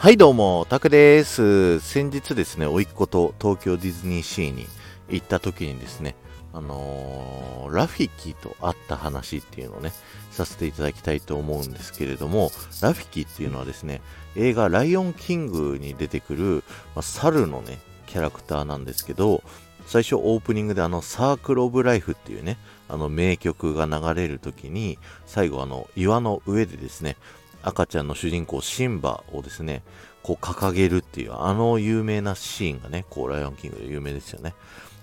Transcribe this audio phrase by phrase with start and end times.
[0.00, 1.78] はいどうも、タクです。
[1.80, 4.66] 先日ですね、おいっ子と東京ディズニーシーに
[5.10, 6.16] 行った時にですね、
[6.54, 9.92] あのー、ラフィキーと会った話っていうのをね、
[10.30, 12.50] させていただきたいと思うんですけれども、
[12.80, 14.00] ラフィキーっていうのはですね、
[14.36, 19.42] 映画ライオンキングに出てくる、まあ、猿のね、キャラクターなんですけど、
[19.84, 22.56] 最初オープニングであのサークルオブライフっていうね、
[22.88, 27.18] あの名曲が流れる時に、最後あの岩の上でですね、
[27.62, 29.82] 赤ちゃんの主人公シンバをですね、
[30.22, 34.54] こう掲げるっていう、あの有名なシーンがね、こうライオンキングで有名ですよね。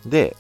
[0.06, 0.36] で、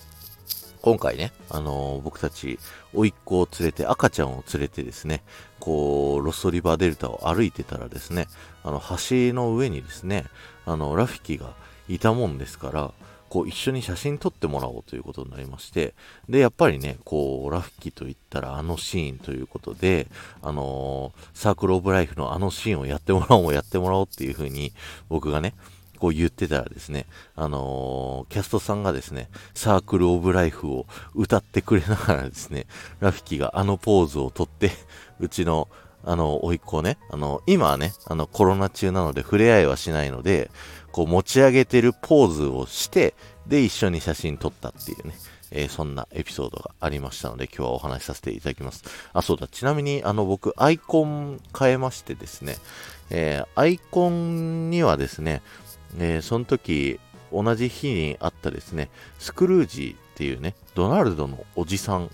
[0.81, 2.59] 今回ね、あのー、僕たち、
[2.93, 5.23] 甥っ子を連れて、赤ちゃんを連れてですね、
[5.59, 8.27] こう、ロストリバーデルタを歩いてたらですね、
[8.63, 10.25] あの、橋の上にですね、
[10.65, 11.55] あの、ラフィキが
[11.89, 12.91] いたもんですから、
[13.29, 15.93] こう一緒に写真撮ってもらおうということになりまして、
[16.29, 20.07] で、やっぱりね、こう、ラフキーと言ったらあのシーンということで、
[20.41, 24.73] あのー、サークルオブライフのあのシーンをやってもらおう、やってもらおうっていう風に、
[25.09, 25.53] 僕がね、
[25.99, 32.65] こう言ってたらですね、あのー、キャストさんがですね、サークルオブライフを歌ってくれながらですね、
[32.99, 34.71] ラフィキがあのポーズをとって、
[35.19, 35.67] うちの、
[36.03, 40.49] あの、甥っ子ね、あの、今はね、あの、コロナ中なので触れ合いはしないので、
[40.97, 43.13] こう持ち上げてるポーズをして、
[43.45, 45.13] で、一緒に写真撮ったっていうね、
[45.51, 48.83] えー、そんなエピソードがありましたので、今日はお話しさせていただきます。
[49.13, 52.57] あ、そうだ、ちなみに、あの、僕、アイコン変えましてですね、
[53.11, 55.43] えー、アイコンにはですね、
[55.99, 56.99] えー、その時、
[57.31, 62.09] 同じ日にあったですね、スクルージーっていうね、ドナルドのおじさん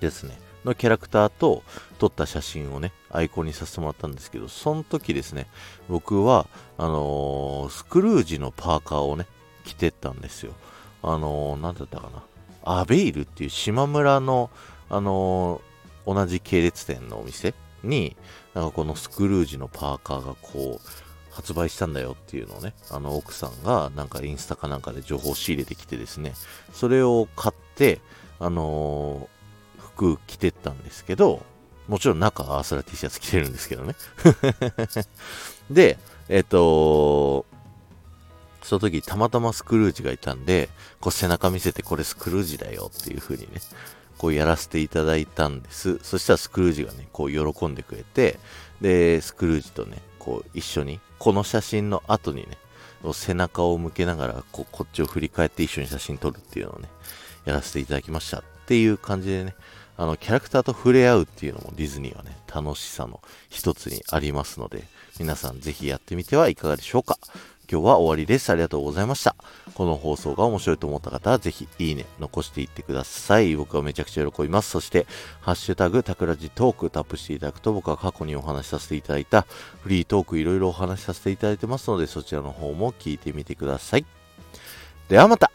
[0.00, 0.38] ですね。
[0.64, 1.62] のキャラクターと
[1.98, 5.46] 撮った写真をね、アイコンにさせてもらったんですけど、その時ですね、
[5.88, 6.46] 僕は、
[6.78, 9.26] あのー、スクルージのパーカーをね、
[9.64, 10.52] 着てったんですよ。
[11.02, 12.22] あのー、なんだったかな。
[12.62, 14.50] アベイルっていう島村の、
[14.88, 18.16] あのー、同じ系列店のお店に、
[18.54, 20.88] なんかこのスクルージのパーカーがこう、
[21.30, 26.34] 発売したんだよっていうのをね、あの奥さんがなんかインスタかなんかで情報を仕入れてきてですね、
[26.72, 28.00] それを買って、
[28.40, 29.39] あのー
[30.00, 31.44] 服着てったんですけど、
[31.86, 33.94] もちろん中はアースラ T シャツ着てるんですけどね。
[35.70, 37.44] で、えっ、と、
[38.62, 43.60] その時たまたまスクルージがいたんで、こう背中見せてこれスクルージだよっていう風にね、
[44.16, 45.98] こうやらせていただいたんです。
[46.02, 48.38] そしたらスクルージがね、こう喜んでくれて、
[48.80, 52.56] で、スクルージとね、こう一緒に、この写真の後にね、
[53.12, 56.88] 背中を向けながらこうこっちを振り返って一緒に写真撮るっていうのをね、
[57.44, 59.54] やらせていただきましたっていう感じでね、
[59.96, 64.84] あの、キャラクターと触れ合うっていうのもディズニーはね、楽しさの一つにありますので、
[65.18, 67.18] 皆さんぜひやってみてはいかがでしょうか。
[67.70, 68.50] 今日は終わりです。
[68.50, 69.36] ありがとうございました。
[69.74, 73.54] この放送が面白いと思った方は、ぜひいいね、残していってください。
[73.54, 74.70] 僕はめちゃくちゃ喜びます。
[74.70, 75.06] そして、
[75.40, 79.42] ハッシュタグ、タクラジトークタップしていただくと、僕は過去にお話しさせていただいた
[79.82, 84.06] フリートークいろいろお話しさせていただいてますので、そちらの方も聞いてみてください。
[85.08, 85.52] ではまた